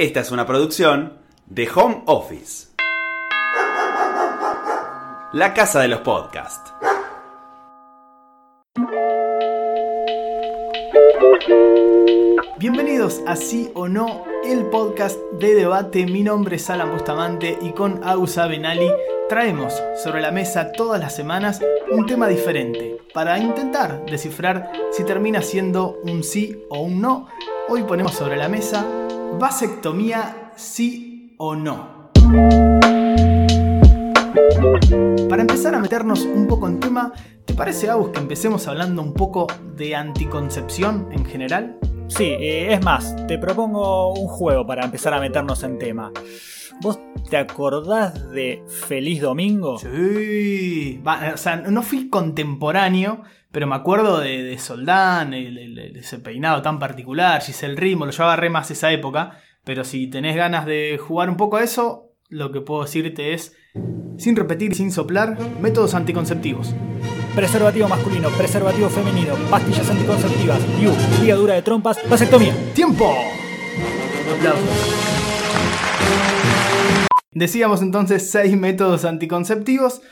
[0.00, 2.68] Esta es una producción de Home Office.
[5.34, 6.72] La casa de los podcasts.
[12.58, 16.06] Bienvenidos a Sí o No, el podcast de debate.
[16.06, 18.90] Mi nombre es Alan Bustamante y con Ausa Benali
[19.28, 21.60] traemos sobre la mesa todas las semanas
[21.90, 27.28] un tema diferente para intentar descifrar si termina siendo un sí o un no.
[27.68, 28.86] Hoy ponemos sobre la mesa
[29.38, 32.10] vasectomía sí o no.
[35.28, 37.12] Para empezar a meternos un poco en tema,
[37.44, 39.46] ¿te parece, Agus, que empecemos hablando un poco
[39.76, 41.78] de anticoncepción en general?
[42.08, 46.12] Sí, eh, es más, te propongo un juego para empezar a meternos en tema.
[46.82, 49.78] ¿Vos te acordás de Feliz Domingo?
[49.78, 57.42] Sí, o sea, no fui contemporáneo, pero me acuerdo de, Soldán, ese peinado tan particular,
[57.42, 61.56] Giselle Ritmo, yo agarré más esa época, pero si tenés ganas de jugar un poco
[61.56, 63.56] a eso, lo que puedo decirte es,
[64.18, 66.74] sin repetir y sin soplar, métodos anticonceptivos.
[67.34, 72.54] Preservativo masculino, preservativo femenino, pastillas anticonceptivas, view, ligadura de trompas, vasectomía.
[72.72, 73.12] ¡Tiempo!
[74.36, 75.00] Aplausos.
[77.32, 80.02] Decíamos entonces seis métodos anticonceptivos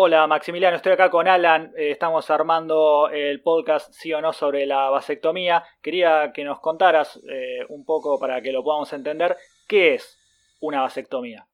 [0.00, 4.64] Hola Maximiliano, estoy acá con Alan, eh, estamos armando el podcast sí o no sobre
[4.64, 5.64] la vasectomía.
[5.82, 10.16] Quería que nos contaras eh, un poco para que lo podamos entender, ¿qué es
[10.60, 11.48] una vasectomía?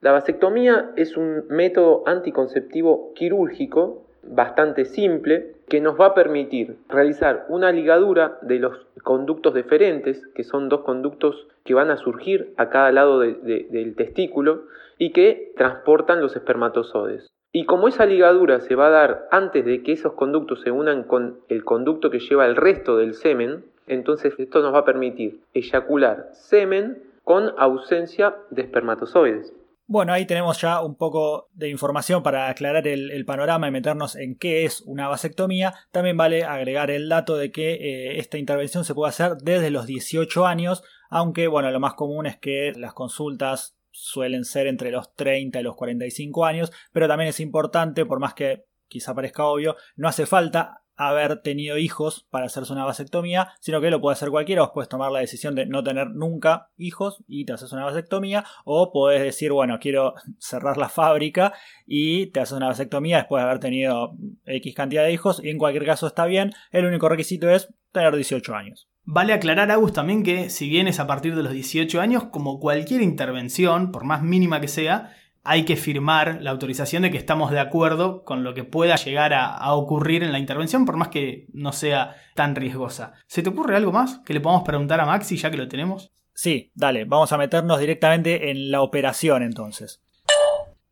[0.00, 7.46] La vasectomía es un método anticonceptivo quirúrgico bastante simple que nos va a permitir realizar
[7.48, 12.68] una ligadura de los conductos deferentes, que son dos conductos que van a surgir a
[12.68, 14.64] cada lado del testículo
[14.98, 17.28] y que transportan los espermatozoides.
[17.52, 21.02] Y como esa ligadura se va a dar antes de que esos conductos se unan
[21.02, 25.40] con el conducto que lleva el resto del semen, entonces esto nos va a permitir
[25.52, 29.52] eyacular semen con ausencia de espermatozoides.
[29.92, 34.38] Bueno, ahí tenemos ya un poco de información para aclarar el, panorama y meternos en
[34.38, 35.74] qué es una vasectomía.
[35.90, 39.84] También vale agregar el dato de que eh, esta intervención se puede hacer desde los
[39.84, 45.14] 18 años, aunque bueno, lo más común es que las consultas suelen ser entre los
[45.14, 49.76] 30 y los 45 años, pero también es importante, por más que quizá parezca obvio,
[49.96, 54.30] no hace falta haber tenido hijos para hacerse una vasectomía, sino que lo puede hacer
[54.30, 57.84] cualquiera, vos puedes tomar la decisión de no tener nunca hijos y te haces una
[57.84, 61.52] vasectomía, o puedes decir, bueno, quiero cerrar la fábrica
[61.86, 65.58] y te haces una vasectomía después de haber tenido X cantidad de hijos, y en
[65.58, 68.88] cualquier caso está bien, el único requisito es tener 18 años.
[69.04, 72.60] Vale aclarar, Agus, también que si bien es a partir de los 18 años, como
[72.60, 75.12] cualquier intervención, por más mínima que sea,
[75.44, 79.34] hay que firmar la autorización de que estamos de acuerdo con lo que pueda llegar
[79.34, 83.14] a, ocurrir en la intervención, por más que no sea tan riesgosa.
[83.26, 86.12] ¿Se te ocurre algo más que le podamos preguntar a Maxi ya que lo tenemos?
[86.34, 90.02] Sí, dale, vamos a meternos directamente en la operación entonces.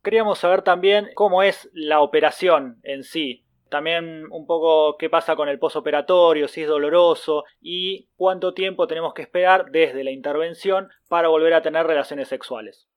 [0.03, 3.45] Queríamos saber también cómo es la operación en sí.
[3.69, 9.13] También un poco qué pasa con el posoperatorio, si es doloroso y cuánto tiempo tenemos
[9.13, 12.89] que esperar desde la intervención para volver a tener relaciones sexuales.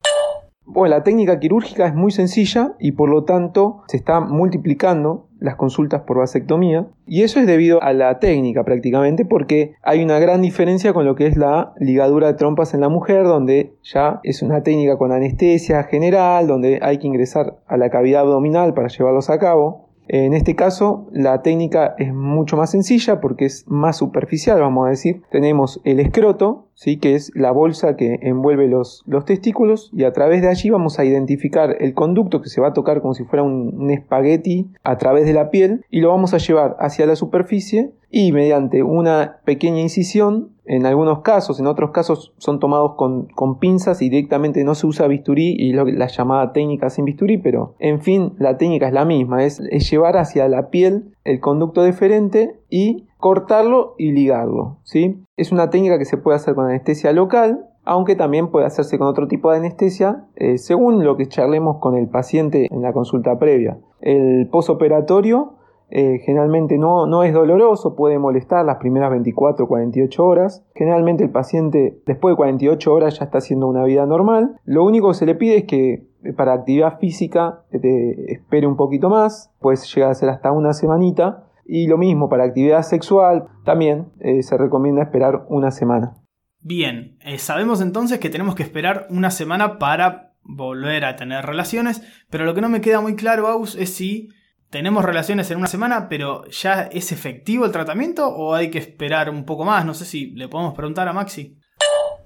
[0.75, 5.55] Bueno, la técnica quirúrgica es muy sencilla y por lo tanto se están multiplicando las
[5.55, 10.43] consultas por vasectomía y eso es debido a la técnica prácticamente porque hay una gran
[10.43, 14.43] diferencia con lo que es la ligadura de trompas en la mujer donde ya es
[14.43, 19.31] una técnica con anestesia general donde hay que ingresar a la cavidad abdominal para llevarlos
[19.31, 24.61] a cabo en este caso, la técnica es mucho más sencilla porque es más superficial,
[24.61, 25.23] vamos a decir.
[25.31, 26.99] Tenemos el escroto ¿sí?
[26.99, 30.99] que es la bolsa que envuelve los, los, testículos, y a través de allí vamos
[30.99, 34.69] a identificar el conducto que se va a tocar como si fuera un, un espagueti
[34.83, 38.85] a través de la piel, y lo vamos a llevar hacia la superficie y mediante
[38.85, 44.63] una pequeña incisión, en algunos casos, en otros casos son tomados con, pinzas y directamente
[44.63, 48.57] no se usa bisturí y lo, la llamada técnica sin bisturí, pero en fin, la
[48.57, 49.61] técnica es la misma, es,
[49.91, 54.79] llevar hacia la piel el conducto deferente y cortarlo y ligarlo.
[54.83, 55.25] ¿sí?
[55.37, 59.09] Es una técnica que se puede hacer con anestesia local, aunque también puede hacerse con
[59.09, 63.39] otro tipo de anestesia, eh, según lo que charlemos con el paciente en la consulta
[63.39, 63.79] previa.
[64.01, 65.55] El posoperatorio
[65.91, 70.65] eh, generalmente no, no, es doloroso, puede molestar las primeras 24 o 48 horas.
[70.75, 74.61] Generalmente el paciente después de 48 horas ya está haciendo una vida normal.
[74.65, 78.77] Lo único que se le pide es que eh, para actividad física te espere un
[78.77, 81.45] poquito más, puede llegar a ser hasta una semanita.
[81.67, 86.15] Y lo mismo para actividad sexual, también eh, se recomienda esperar una semana.
[86.61, 92.45] Bien, sabemos entonces que tenemos que esperar una semana para volver a tener relaciones, pero
[92.45, 94.29] lo que no me queda muy claro, Aus, es si
[94.75, 99.31] tenemos relaciones en una semana, pero ¿ya es efectivo el tratamiento o hay que esperar
[99.31, 99.87] un poco más?
[99.87, 101.57] No sé si le podemos preguntar a Maxi.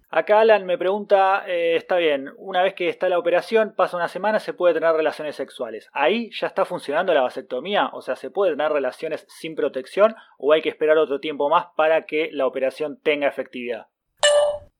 [0.08, 4.08] Acá Alan me pregunta, eh, está bien, una vez que está la operación, pasa una
[4.08, 5.90] semana, se puede tener relaciones sexuales.
[5.92, 7.90] ¿Ahí ya está funcionando la vasectomía?
[7.92, 11.66] O sea, ¿se puede tener relaciones sin protección o hay que esperar otro tiempo más
[11.76, 13.88] para que la operación tenga efectividad?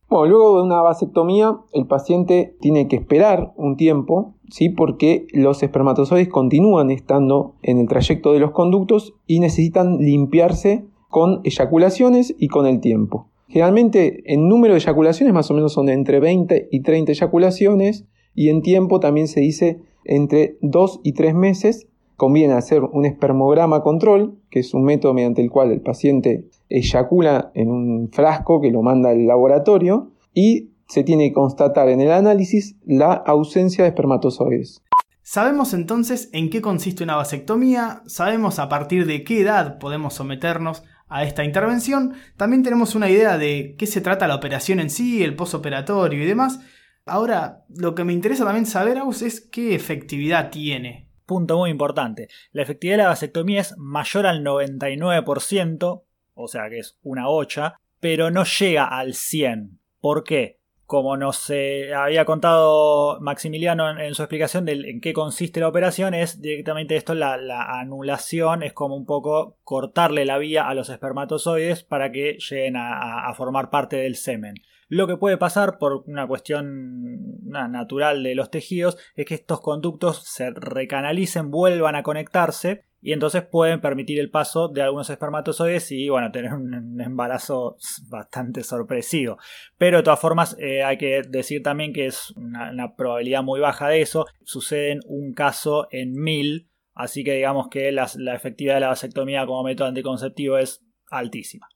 [0.08, 4.70] Bueno, luego de una vasectomía, el paciente tiene que esperar un tiempo, ¿sí?
[4.70, 11.42] porque los espermatozoides continúan estando en el trayecto de los conductos y necesitan limpiarse con
[11.44, 13.28] eyaculaciones y con el tiempo.
[13.48, 18.48] Generalmente, en número de eyaculaciones más o menos son entre 20 y 30 eyaculaciones y
[18.48, 21.87] en tiempo también se dice entre 2 y 3 meses
[22.18, 27.52] conviene hacer un espermograma control, que es un método mediante el cual el paciente eyacula
[27.54, 32.10] en un frasco que lo manda al laboratorio y se tiene que constatar en el
[32.10, 34.82] análisis la ausencia de espermatozoides.
[35.22, 40.82] Sabemos entonces en qué consiste una vasectomía, sabemos a partir de qué edad podemos someternos
[41.08, 45.22] a esta intervención, también tenemos una idea de qué se trata la operación en sí,
[45.22, 46.58] el posoperatorio y demás.
[47.06, 52.28] Ahora, lo que me interesa también saber, Aus, es qué efectividad tiene Punto muy importante.
[52.52, 56.02] La efectividad de la vasectomía es mayor al 99%,
[56.32, 59.76] o sea que es una bocha, pero no llega al 100%.
[60.00, 60.58] ¿Por qué?
[60.86, 61.52] Como nos
[61.94, 67.12] había contado Maximiliano en, su explicación de en qué consiste la operación, es directamente esto,
[67.12, 67.34] la,
[67.78, 73.30] anulación, es como un poco cortarle la vía a los espermatozoides para que lleguen a
[73.36, 74.54] formar parte del semen.
[74.88, 80.24] Lo que puede pasar por una cuestión natural de los tejidos es que estos conductos
[80.24, 86.08] se recanalicen, vuelvan a conectarse y entonces pueden permitir el paso de algunos espermatozoides y
[86.08, 87.76] bueno, tener un embarazo
[88.08, 89.38] bastante sorpresivo.
[89.76, 93.88] Pero de todas formas eh, hay que decir también que es una, probabilidad muy baja
[93.88, 94.26] de eso.
[94.42, 99.46] Sucede en un caso en mil, así que digamos que la efectividad de la vasectomía
[99.46, 101.68] como método anticonceptivo es altísima.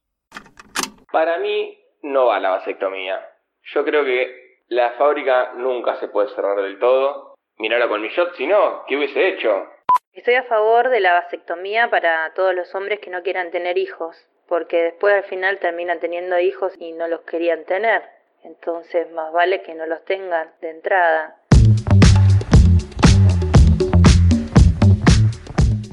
[1.12, 3.28] Para mí no va la vasectomía.
[3.62, 7.34] Yo creo que la fábrica nunca se puede cerrar del todo.
[7.58, 9.68] Mirarlo con mi shot, si no, ¿qué hubiese hecho?
[10.12, 14.16] Estoy a favor de la vasectomía para todos los hombres que no quieran tener hijos,
[14.48, 18.02] porque después al final terminan teniendo hijos y no los querían tener.
[18.42, 21.36] Entonces más vale que no los tengan de entrada.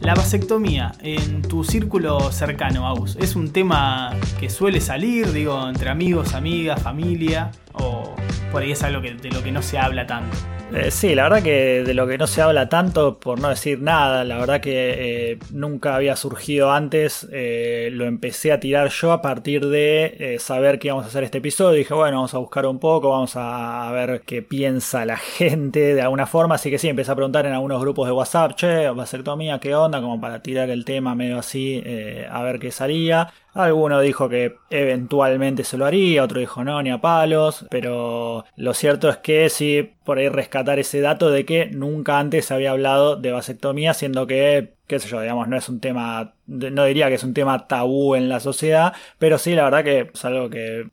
[0.09, 4.09] La vasectomía en tu círculo cercano, Aus, ¿es un tema
[4.39, 7.51] que suele salir, digo, entre amigos, amigas, familia?
[7.73, 8.15] ¿O
[8.51, 10.35] por ahí es algo de lo que no se habla tanto?
[10.71, 13.81] Eh, sí, la verdad que de lo que no se habla tanto, por no decir
[13.81, 19.11] nada, la verdad que eh, nunca había surgido antes, eh, lo empecé a tirar yo
[19.11, 22.67] a partir de saber que íbamos a hacer este episodio, dije bueno, vamos a buscar
[22.67, 26.87] un poco, vamos a, ver qué piensa la gente de alguna forma, así que sí,
[26.87, 30.69] empecé a preguntar en algunos grupos de WhatsApp, che, vasectomía, qué onda, como para tirar
[30.69, 31.83] el tema medio así,
[32.29, 33.33] a ver qué salía.
[33.53, 38.73] Alguno dijo que eventualmente se lo haría, otro dijo no, ni a palos, pero lo
[38.73, 42.71] cierto es que sí, por ahí rescatar ese dato de que nunca antes se había
[42.71, 47.09] hablado de vasectomía, siendo que, qué sé yo, digamos, no es un tema, no diría
[47.09, 50.49] que es un tema tabú en la sociedad, pero sí, la verdad que es algo
[50.49, 50.87] que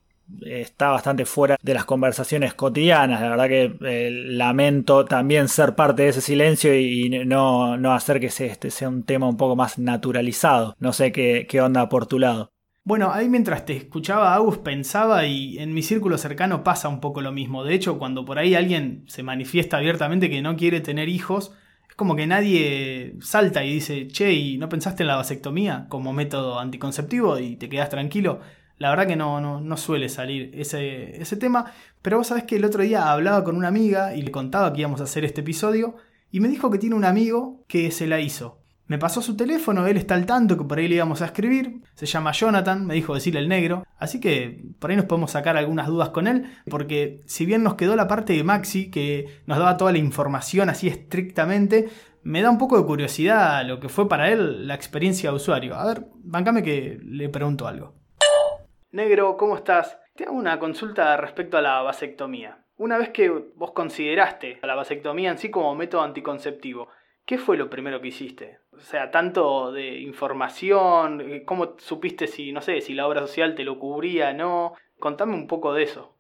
[0.44, 3.20] está bastante fuera de las conversaciones cotidianas.
[3.20, 8.26] La verdad que eh, lamento también ser parte de ese silencio y, no, hacer que
[8.26, 10.76] este sea un tema un poco más naturalizado.
[10.78, 12.52] No sé qué, qué onda por tu lado.
[12.86, 17.20] Bueno, ahí mientras te escuchaba, Agus, pensaba y en mi círculo cercano pasa un poco
[17.20, 17.64] lo mismo.
[17.64, 21.52] De hecho, cuando por ahí alguien se manifiesta abiertamente que no quiere tener hijos,
[21.88, 26.12] es como que nadie salta y dice, che, ¿y no pensaste en la vasectomía como
[26.12, 28.38] método anticonceptivo y te quedas tranquilo?
[28.78, 32.56] La verdad que no, no, no suele salir ese, ese tema, pero vos sabés que
[32.56, 35.40] el otro día hablaba con una amiga y le contaba que íbamos a hacer este
[35.40, 35.96] episodio
[36.30, 38.60] y me dijo que tiene un amigo que se la hizo.
[38.88, 41.80] Me pasó su teléfono, él está al tanto que por ahí le íbamos a escribir.
[41.94, 43.84] Se llama Jonathan, me dijo decirle el negro.
[43.98, 46.46] Así que por ahí nos podemos sacar algunas dudas con él.
[46.70, 50.70] Porque si bien nos quedó la parte de Maxi, que nos daba toda la información
[50.70, 51.88] así estrictamente,
[52.22, 55.74] me da un poco de curiosidad lo que fue para él la experiencia de usuario.
[55.74, 57.94] A ver, bancame que le pregunto algo.
[58.96, 60.00] Negro, ¿cómo estás?
[60.14, 62.64] Te hago una consulta respecto a la vasectomía.
[62.78, 66.88] Una vez que vos consideraste a la vasectomía en sí como método anticonceptivo,
[67.26, 68.60] ¿qué fue lo primero que hiciste?
[68.72, 73.54] O sea, tanto de información, eh, ¿cómo supiste si, no sé, si la obra social
[73.54, 74.72] te lo cubría, no?
[74.98, 76.15] Contame un poco de eso.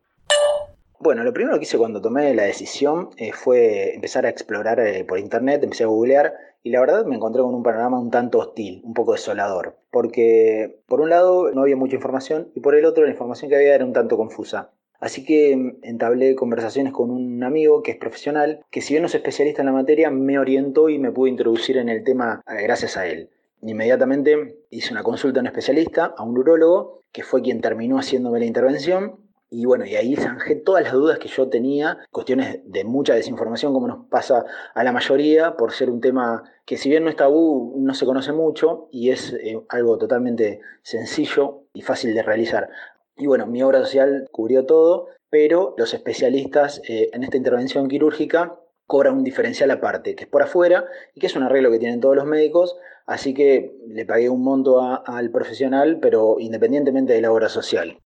[0.98, 5.04] Bueno, lo primero que hice cuando tomé la decisión eh, fue empezar a explorar eh,
[5.04, 8.38] por internet, empecé a googlear y la verdad me encontré con un panorama un tanto
[8.38, 12.86] hostil, un poco desolador, porque por un lado no había mucha información y por el
[12.86, 14.72] otro la información que había era un tanto confusa.
[14.98, 19.08] Así que mm, entablé conversaciones con un amigo que es profesional, que si bien no
[19.08, 22.62] es especialista en la materia, me orientó y me pudo introducir en el tema eh,
[22.62, 23.30] gracias a él.
[23.62, 28.40] Inmediatamente hice una consulta a un especialista, a un urólogo, que fue quien terminó haciéndome
[28.40, 29.25] la intervención.
[29.58, 33.72] Y bueno, y ahí zanjé todas las dudas que yo tenía, cuestiones de mucha desinformación,
[33.72, 34.44] como nos pasa
[34.74, 38.04] a la mayoría, por ser un tema que si bien no es tabú, no se
[38.04, 42.68] conoce mucho y es eh, algo totalmente sencillo y fácil de realizar.
[43.16, 48.60] Y bueno, mi obra social cubrió todo, pero los especialistas eh, en esta intervención quirúrgica
[48.86, 50.84] cobran un diferencial aparte, que es por afuera
[51.14, 54.44] y que es un arreglo que tienen todos los médicos, así que le pagué un
[54.44, 58.02] monto al profesional, pero independientemente de la obra social.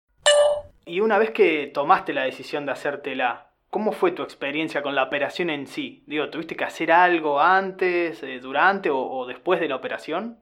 [0.85, 5.03] Y una vez que tomaste la decisión de hacértela, ¿cómo fue tu experiencia con la
[5.03, 6.03] operación en sí?
[6.05, 10.37] Digo, ¿tuviste que hacer algo antes, eh, durante o después de la operación?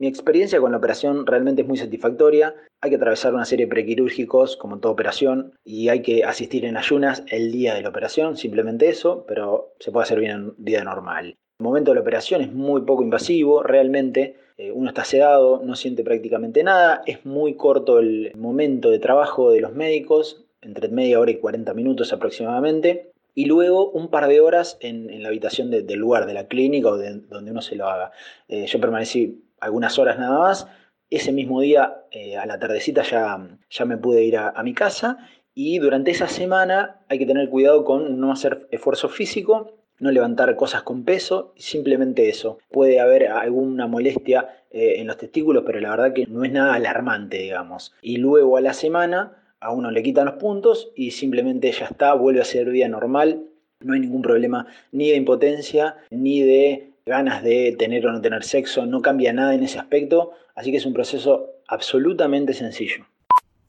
[0.00, 2.54] Mi experiencia con la operación realmente es muy satisfactoria.
[2.80, 6.78] Hay que atravesar una serie de prequirúrgicos, como toda operación, y hay que asistir en
[6.78, 10.82] ayunas el día de la operación, simplemente eso, pero se puede hacer bien en vida
[10.84, 11.36] normal.
[11.60, 14.36] El momento de la operación es muy poco invasivo, realmente.
[14.56, 17.02] Eh, uno está sedado, no siente prácticamente nada.
[17.04, 21.74] Es muy corto el momento de trabajo de los médicos, entre media hora y 40
[21.74, 26.46] minutos aproximadamente y luego un par de horas en, la habitación del lugar, de la
[26.46, 28.10] clínica o de donde uno se lo haga.
[28.48, 30.66] Eh, yo permanecí algunas horas nada más.
[31.10, 35.18] Ese mismo día, eh, a la tardecita, ya, ya me pude ir a, mi casa.
[35.54, 40.56] Y durante esa semana hay que tener cuidado con no hacer esfuerzo físico, no levantar
[40.56, 42.58] cosas con peso, simplemente eso.
[42.70, 46.74] Puede haber alguna molestia eh, en los testículos, pero la verdad que no es nada
[46.74, 47.94] alarmante, digamos.
[48.02, 52.14] Y luego a la semana a uno le quitan los puntos y simplemente ya está,
[52.14, 53.44] vuelve a ser vida normal.
[53.80, 58.44] No hay ningún problema ni de impotencia, ni de ganas de tener o no tener
[58.44, 63.06] sexo, no cambia nada en ese aspecto, así que es un proceso absolutamente sencillo.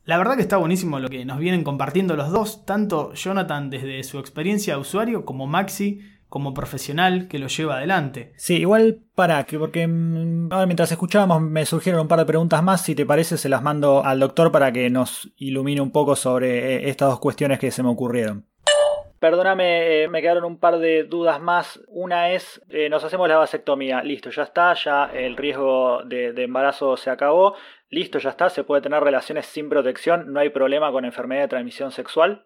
[0.06, 4.04] La verdad que está buenísimo lo que nos vienen compartiendo los dos, tanto Jonathan desde
[4.04, 8.32] su experiencia de usuario como Maxi como profesional que lo lleva adelante.
[8.38, 12.64] Sí, igual para que, porque mm, ahora mientras escuchábamos me surgieron un par de preguntas
[12.64, 16.16] más, si te parece se las mando al doctor para que nos ilumine un poco
[16.16, 18.46] sobre eh, estas dos cuestiones que se me ocurrieron.
[19.20, 21.82] Perdóname, eh, me quedaron un par de dudas más.
[21.90, 24.02] Una es, eh, nos hacemos la vasectomía.
[24.02, 27.56] Listo, ya está, ya el riesgo de, embarazo se acabó.
[27.90, 31.50] Listo, ya está, se puede tener relaciones sin protección, no hay problema con enfermedad de
[31.50, 32.46] transmisión sexual.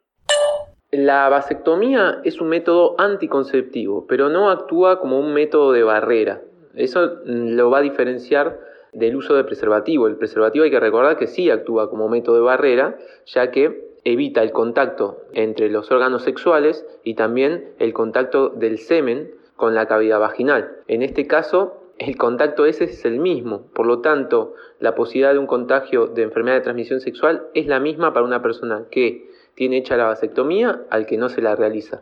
[0.97, 6.41] La vasectomía es un método anticonceptivo, pero no actúa como un método de barrera.
[6.73, 8.61] Eso lo va a diferenciar
[8.93, 10.07] del uso del preservativo.
[10.07, 14.41] El preservativo hay que recordar que sí actúa como método de barrera, ya que evita
[14.41, 20.21] el contacto entre los órganos sexuales y también el contacto del semen con la cavidad
[20.21, 20.77] vaginal.
[20.87, 25.39] En este caso, el contacto ese es el mismo, por lo tanto, la posibilidad de
[25.39, 29.77] un contagio de enfermedad de transmisión sexual es la misma para una persona que tiene
[29.77, 32.01] hecha la vasectomía al que no se la realiza.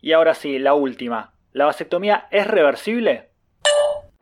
[0.00, 1.34] Y ahora sí, la última.
[1.52, 3.28] ¿La vasectomía es reversible?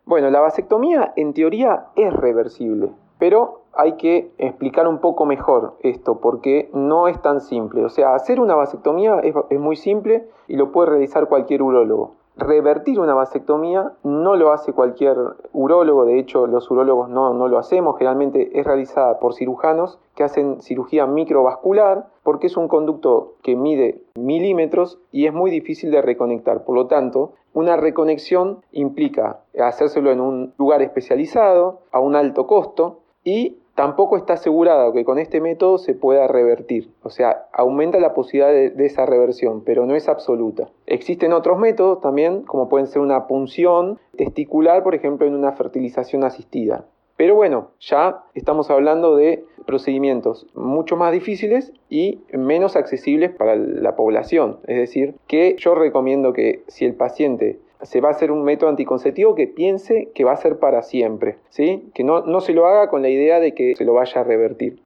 [0.05, 2.89] Bueno, la vasectomía en teoría es reversible,
[3.19, 7.85] pero hay que explicar un poco mejor esto, porque no es tan simple.
[7.85, 12.17] O sea, hacer una vasectomía es, muy simple y lo puede realizar cualquier urólogo.
[12.39, 15.17] Revertir una vasectomía no lo hace cualquier
[15.53, 20.23] urólogo, de hecho los urólogos no, no, lo hacemos, generalmente es realizada por cirujanos que
[20.23, 26.01] hacen cirugía microvascular porque es un conducto que mide milímetros y es muy difícil de
[26.01, 26.63] reconectar.
[26.63, 33.01] Por lo tanto, una reconexión implica hacérselo en un lugar especializado, a un alto costo
[33.25, 36.91] y tampoco está asegurado que con este método se pueda revertir.
[37.05, 40.69] O sea, aumenta la posibilidad de, esa reversión, pero no es absoluta.
[40.87, 46.25] Existen otros métodos también, como pueden ser una punción testicular, por ejemplo, en una fertilización
[46.25, 46.87] asistida.
[47.17, 53.95] Pero bueno, ya estamos hablando de procedimientos mucho más difíciles y menos accesibles para la
[53.95, 54.59] población.
[54.67, 58.71] Es decir, que yo recomiendo que si el paciente se va a hacer un método
[58.71, 61.91] anticonceptivo que piense que va a ser para siempre, ¿sí?
[61.95, 64.25] que no, no se lo haga con la idea de que se lo vaya a
[64.25, 64.83] revertir.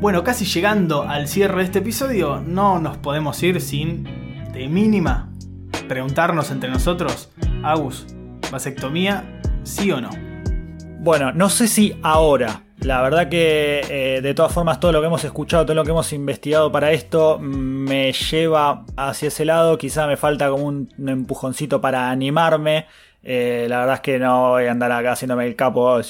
[0.00, 4.04] Bueno, casi llegando al cierre de este episodio, no nos podemos ir sin,
[4.52, 5.32] de mínima,
[5.88, 7.32] preguntarnos entre nosotros,
[7.64, 8.06] Agus,
[8.52, 10.10] ¿vasectomía sí o no?
[11.00, 12.67] Bueno, no sé si ahora.
[12.82, 15.90] La verdad que eh, de todas formas todo lo que hemos escuchado, todo lo que
[15.90, 19.76] hemos investigado para esto me lleva hacia ese lado.
[19.78, 22.86] Quizá me falta como un, empujoncito para animarme.
[23.24, 26.00] Eh, la verdad es que no voy a andar acá haciéndome el capo,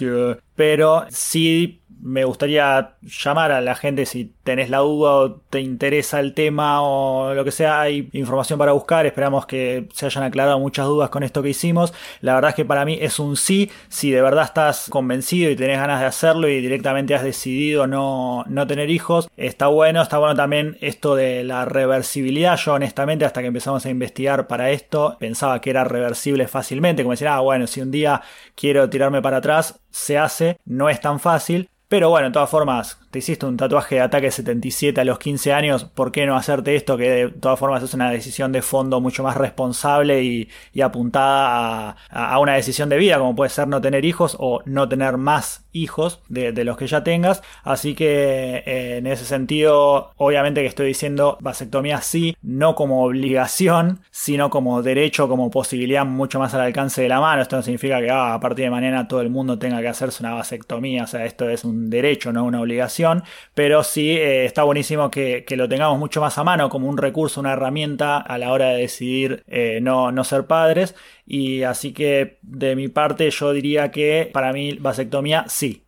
[0.54, 6.20] pero sí me gustaría llamar a la gente si tenés la duda o te interesa
[6.20, 10.58] el tema o lo que sea, hay información para buscar, esperamos que se hayan aclarado
[10.58, 11.92] muchas dudas con esto que hicimos.
[12.20, 15.56] La verdad es que para mí es un sí, si de verdad estás convencido y
[15.56, 20.18] tenés ganas de hacerlo y directamente has decidido no, no tener hijos, está bueno, está
[20.18, 22.56] bueno también esto de la reversibilidad.
[22.56, 27.12] Yo honestamente hasta que empezamos a investigar para esto pensaba que era reversible fácilmente, como
[27.12, 28.22] decir, ah bueno, si un día
[28.54, 31.68] quiero tirarme para atrás, se hace, no es tan fácil.
[31.88, 35.52] Pero bueno, de todas formas, te hiciste un tatuaje de ataque 77 a los 15
[35.52, 36.96] años, ¿por qué no hacerte esto?
[36.96, 40.48] Que de todas formas es una decisión de fondo mucho más responsable y,
[40.82, 45.16] apuntada a, una decisión de vida, como puede ser no tener hijos o no tener
[45.16, 47.42] más hijos de, los que ya tengas.
[47.64, 54.00] Así que eh, en ese sentido, obviamente que estoy diciendo vasectomía sí, no como obligación,
[54.10, 57.42] sino como derecho, como posibilidad mucho más al alcance de la mano.
[57.42, 60.22] Esto no significa que ah, a partir de mañana todo el mundo tenga que hacerse
[60.22, 62.97] una vasectomía, o sea, esto es un derecho, no una obligación
[63.54, 67.40] pero sí eh, está buenísimo que, lo tengamos mucho más a mano como un recurso,
[67.40, 70.94] una herramienta a la hora de decidir eh, no, no ser padres.
[71.26, 75.84] Y así que de mi parte yo diría que para mí vasectomía sí.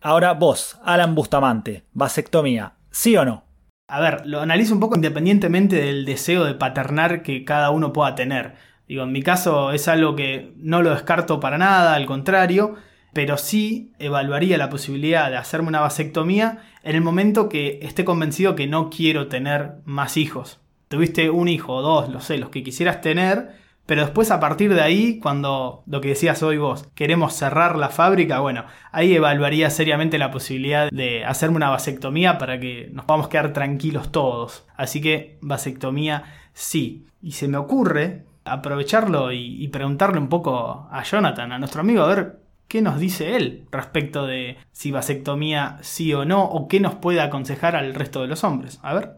[0.00, 3.44] Ahora vos, Alan Bustamante, vasectomía, ¿sí o no?
[3.88, 8.14] A ver, lo analizo un poco independientemente del deseo de paternar que cada uno pueda
[8.14, 8.54] tener.
[8.88, 12.76] Digo, en mi caso es algo que no lo descarto para nada, al contrario,
[13.12, 18.54] pero sí evaluaría la posibilidad de hacerme una vasectomía en el momento que esté convencido
[18.54, 20.60] que no quiero tener más hijos.
[20.88, 24.72] Tuviste un hijo o dos, lo sé, los que quisieras tener, pero después a partir
[24.74, 29.70] de ahí, cuando lo que decías hoy vos, queremos cerrar la fábrica, bueno, ahí evaluaría
[29.70, 34.66] seriamente la posibilidad de hacerme una vasectomía para que nos podamos quedar tranquilos todos.
[34.76, 37.06] Así que vasectomía sí.
[37.20, 42.02] Y se me ocurre aprovecharlo y, y preguntarle un poco a Jonathan, a nuestro amigo,
[42.02, 42.41] a ver
[42.72, 47.20] qué nos dice él respecto de si vasectomía sí o no, o qué nos puede
[47.20, 48.80] aconsejar al resto de los hombres.
[48.82, 49.10] A ver.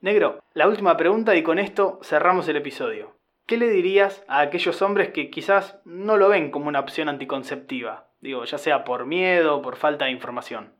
[0.00, 3.16] Negro, la última pregunta y con esto cerramos el episodio.
[3.46, 8.12] ¿Qué le dirías a aquellos hombres que quizás no lo ven como una opción anticonceptiva?
[8.20, 10.72] Digo, ya sea por miedo o por falta de información.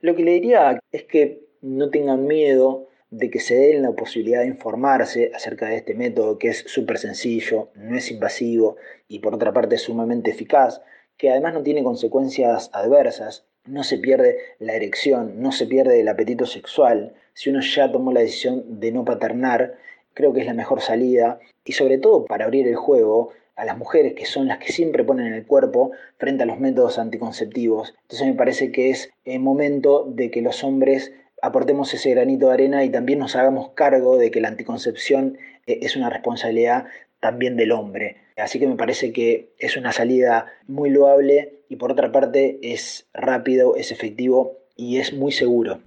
[0.00, 4.40] Lo que le diría es que no tengan miedo de que se den la posibilidad
[4.40, 8.76] de informarse acerca de este método que es súper sencillo, no es invasivo
[9.08, 10.82] y por otra parte sumamente eficaz,
[11.16, 16.08] que además no tiene consecuencias adversas, no se pierde la erección, no se pierde el
[16.08, 17.14] apetito sexual.
[17.34, 19.76] Si uno ya tomó la decisión de no paternar,
[20.14, 23.78] creo que es la mejor salida y sobre todo para abrir el juego a las
[23.78, 27.94] mujeres que son las que siempre ponen el cuerpo frente a los métodos anticonceptivos.
[28.02, 32.54] Entonces me parece que es el momento de que los hombres aportemos ese granito de
[32.54, 36.86] arena y también nos hagamos cargo de que la anticoncepción eh, es una responsabilidad
[37.20, 38.16] también del hombre.
[38.36, 43.08] Así que me parece que es una salida muy loable y por otra parte es
[43.14, 45.80] rápido, es efectivo y es muy seguro.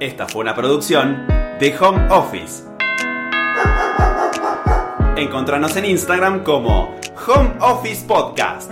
[0.00, 1.26] Esta fue una producción
[1.58, 2.64] de Home Office.
[5.16, 6.94] Encontranos en Instagram como
[7.26, 8.70] Home Office Podcast.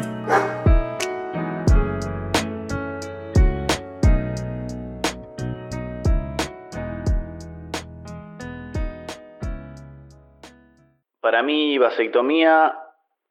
[11.23, 12.77] Para mí, vasectomía,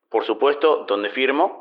[0.10, 1.61] por supuesto, donde firmo,